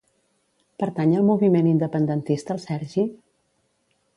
[0.83, 3.05] Pertany al moviment independentista el Sergi?